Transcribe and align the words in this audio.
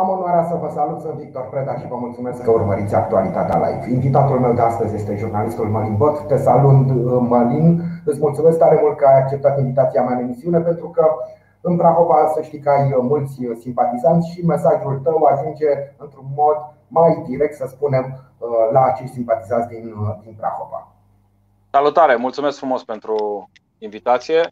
Am 0.00 0.08
onoarea 0.08 0.44
să 0.44 0.54
vă 0.54 0.68
salut, 0.74 1.00
sunt 1.00 1.14
Victor 1.14 1.48
Preda 1.48 1.74
și 1.78 1.86
vă 1.86 1.96
mulțumesc 1.96 2.42
că 2.42 2.50
urmăriți 2.50 2.94
actualitatea 2.94 3.58
live. 3.58 3.90
Invitatul 3.90 4.38
meu 4.40 4.52
de 4.52 4.60
astăzi 4.60 4.94
este 4.94 5.16
jurnalistul 5.16 5.68
Mălin 5.68 5.96
Bot. 5.96 6.26
Te 6.26 6.36
salut, 6.36 6.86
Mălin. 7.28 7.82
Îți 8.04 8.20
mulțumesc 8.20 8.58
tare 8.58 8.78
mult 8.82 8.96
că 8.96 9.06
ai 9.06 9.20
acceptat 9.20 9.58
invitația 9.58 10.02
mea 10.02 10.16
în 10.16 10.22
emisiune 10.22 10.58
pentru 10.60 10.88
că 10.88 11.06
în 11.60 11.76
Prahova 11.76 12.30
să 12.34 12.42
știi 12.42 12.58
că 12.58 12.70
ai 12.70 12.96
mulți 13.00 13.40
simpatizanți 13.60 14.30
și 14.30 14.46
mesajul 14.46 15.00
tău 15.02 15.22
ajunge 15.22 15.66
într-un 15.96 16.26
mod 16.36 16.56
mai 16.88 17.24
direct, 17.28 17.54
să 17.54 17.66
spunem, 17.68 18.04
la 18.72 18.82
acești 18.82 19.14
simpatizanți 19.14 19.68
din, 19.68 19.94
din 20.22 20.34
Prahova. 20.36 20.88
Salutare, 21.70 22.16
mulțumesc 22.16 22.58
frumos 22.58 22.84
pentru 22.84 23.48
invitație. 23.78 24.48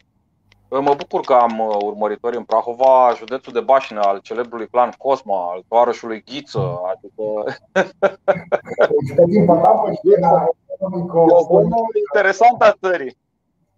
Mă 0.68 0.94
bucur 0.96 1.20
că 1.20 1.32
am 1.32 1.58
uh, 1.58 1.76
urmăritori 1.80 2.36
în 2.36 2.44
Prahova, 2.44 3.12
județul 3.16 3.52
de 3.52 3.60
Bașină 3.60 4.00
al 4.00 4.18
celebrului 4.18 4.68
clan 4.68 4.92
Cosma, 4.98 5.50
al 5.52 5.64
toarășului 5.68 6.22
Ghiță. 6.26 6.80
Adică... 6.92 7.22
o 10.78 11.86
interesantă 12.06 12.64
a 12.64 12.76
țării. 12.80 13.16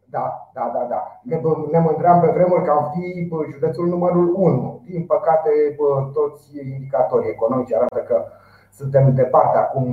Da, 0.04 0.50
da, 0.54 0.70
da, 0.74 0.86
da. 0.88 1.20
Ne, 1.22 1.40
ne 1.70 1.78
mândream 1.78 2.20
pe 2.20 2.26
vremuri 2.26 2.64
că 2.64 2.70
am 2.70 2.92
fi 2.94 3.28
județul 3.52 3.86
numărul 3.86 4.34
1. 4.34 4.82
Din 4.84 5.06
păcate, 5.06 5.50
toți 6.12 6.58
indicatorii 6.58 7.30
economici 7.30 7.72
arată 7.72 7.98
că 7.98 8.24
suntem 8.76 9.14
departe 9.14 9.58
acum, 9.58 9.84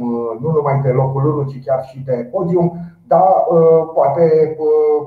nu 0.41 0.51
numai 0.51 0.81
de 0.81 0.89
locul 0.89 1.25
1, 1.25 1.43
ci 1.43 1.65
chiar 1.65 1.83
și 1.83 2.03
de 2.03 2.29
podium. 2.31 2.67
Da, 3.07 3.23
poate 3.93 4.55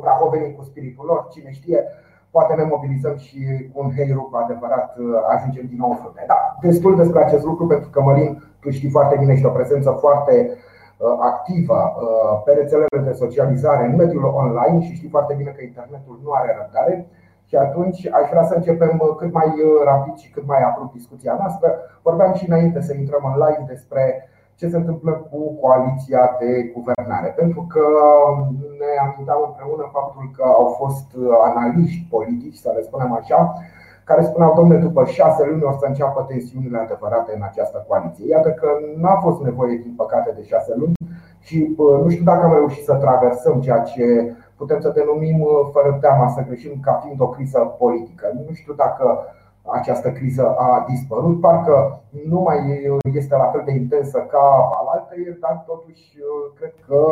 prahovenii 0.01 0.55
cu 0.55 0.63
spiritul 0.63 1.05
lor, 1.07 1.27
cine 1.31 1.51
știe, 1.51 1.85
poate 2.31 2.55
ne 2.55 2.65
mobilizăm 2.71 3.17
și 3.17 3.39
cu 3.73 3.81
un 3.85 3.91
heiru 3.97 4.29
cu 4.31 4.37
adevărat 4.37 4.97
ajungem 5.35 5.67
din 5.69 5.79
nou 5.79 5.91
în 5.91 5.97
frunte. 5.97 6.25
Da, 6.27 6.57
destul 6.61 6.97
despre 6.97 7.25
acest 7.25 7.45
lucru, 7.45 7.67
pentru 7.67 7.89
că 7.91 8.01
Mălin, 8.03 8.43
tu 8.61 8.71
știi 8.71 8.91
foarte 8.91 9.17
bine, 9.19 9.37
și 9.37 9.47
o 9.47 9.51
prezență 9.59 9.91
foarte 9.91 10.57
activă 11.21 11.79
pe 12.45 12.53
rețelele 12.53 13.01
de 13.05 13.13
socializare 13.13 13.85
în 13.87 13.97
mediul 13.97 14.25
online 14.25 14.81
și 14.85 14.95
știi 14.95 15.09
foarte 15.09 15.35
bine 15.35 15.51
că 15.51 15.63
internetul 15.63 16.21
nu 16.25 16.31
are 16.31 16.57
răbdare. 16.59 17.07
Și 17.49 17.57
atunci 17.57 18.09
aș 18.19 18.29
vrea 18.31 18.45
să 18.45 18.55
începem 18.55 19.15
cât 19.17 19.33
mai 19.33 19.51
rapid 19.85 20.17
și 20.17 20.31
cât 20.31 20.47
mai 20.47 20.63
abrupt 20.63 20.93
discuția 20.93 21.37
noastră. 21.41 21.69
Vorbeam 22.03 22.33
și 22.35 22.49
înainte 22.49 22.81
să 22.81 22.95
intrăm 22.95 23.23
în 23.31 23.35
live 23.43 23.65
despre 23.67 24.03
ce 24.59 24.69
se 24.69 24.77
întâmplă 24.77 25.13
cu 25.31 25.39
coaliția 25.61 26.37
de 26.41 26.51
guvernare. 26.77 27.29
Pentru 27.37 27.67
că 27.73 27.85
ne 28.81 28.91
amintam 29.05 29.41
împreună 29.47 29.85
faptul 29.93 30.31
că 30.37 30.45
au 30.61 30.67
fost 30.81 31.07
analiști 31.49 32.07
politici, 32.11 32.63
să 32.65 32.73
le 32.75 32.83
spunem 32.83 33.13
așa, 33.13 33.53
care 34.05 34.23
spuneau, 34.23 34.55
domnule, 34.55 34.79
după 34.79 35.05
șase 35.05 35.47
luni 35.47 35.63
o 35.63 35.73
să 35.73 35.87
înceapă 35.87 36.25
tensiunile 36.29 36.79
adevărate 36.79 37.33
în 37.35 37.43
această 37.43 37.85
coaliție. 37.89 38.29
Iată 38.29 38.51
că 38.51 38.69
n-a 38.97 39.17
fost 39.25 39.43
nevoie, 39.43 39.77
din 39.77 39.95
păcate, 39.97 40.33
de 40.37 40.43
șase 40.43 40.73
luni 40.77 40.93
și 41.39 41.75
nu 42.03 42.09
știu 42.09 42.25
dacă 42.25 42.45
am 42.45 42.53
reușit 42.53 42.85
să 42.85 42.95
traversăm 42.95 43.61
ceea 43.61 43.79
ce 43.79 44.35
putem 44.57 44.81
să 44.81 44.89
denumim 44.89 45.47
fără 45.73 45.99
teama 46.01 46.29
să 46.29 46.45
greșim 46.47 46.81
ca 46.81 46.93
fiind 46.93 47.21
o 47.21 47.29
criză 47.29 47.59
politică. 47.59 48.33
Nu 48.47 48.55
știu 48.55 48.73
dacă 48.73 49.25
această 49.67 50.13
criză 50.13 50.55
a 50.57 50.87
dispărut. 50.89 51.41
Parcă 51.41 52.03
nu 52.29 52.41
mai 52.41 52.91
este 53.13 53.37
la 53.37 53.51
fel 53.51 53.63
de 53.65 53.73
intensă 53.73 54.19
ca 54.19 54.71
alaltăieri, 54.81 55.41
dar 55.41 55.65
totuși 55.67 56.17
cred 56.59 56.75
că 56.87 57.05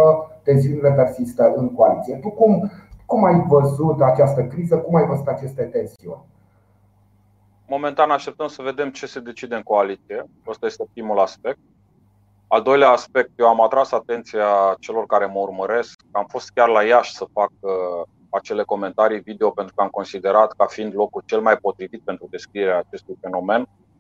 tensiunile 0.43 0.93
persistă 0.93 1.53
în 1.57 1.75
coaliție. 1.75 2.17
Tu 2.17 2.31
cum, 2.31 2.71
cum 3.07 3.25
ai 3.25 3.45
văzut 3.49 4.03
această 4.03 4.45
criză? 4.45 4.79
Cum 4.79 4.95
ai 4.95 5.07
văzut 5.07 5.27
aceste 5.27 5.63
tensiuni? 5.63 6.25
Momentan 7.69 8.11
așteptăm 8.11 8.47
să 8.47 8.63
vedem 8.63 8.91
ce 8.91 9.07
se 9.07 9.21
decide 9.21 9.55
în 9.55 9.63
coaliție. 9.63 10.25
Asta 10.47 10.67
este 10.67 10.85
primul 10.93 11.19
aspect. 11.19 11.59
Al 12.55 12.63
doilea 12.63 12.91
aspect, 12.91 13.31
eu 13.37 13.47
am 13.47 13.61
atras 13.61 13.93
atenția 13.93 14.77
celor 14.81 15.07
care 15.07 15.27
mă 15.27 15.39
urmăresc. 15.39 16.01
Am 16.13 16.27
fost 16.29 16.51
chiar 16.55 16.69
la 16.69 16.83
Iași 16.83 17.15
să 17.15 17.27
fac 17.33 17.51
acele 18.31 18.63
comentarii 18.63 19.21
video 19.21 19.51
pentru 19.51 19.75
că 19.75 19.83
am 19.83 19.89
considerat 19.89 20.53
ca 20.53 20.67
fiind 20.67 20.95
locul 20.95 21.23
cel 21.27 21.41
mai 21.41 21.57
potrivit 21.57 22.01
pentru 22.05 22.27
descrierea 22.31 22.79
acestui 22.79 23.17
fenomen. 23.21 23.69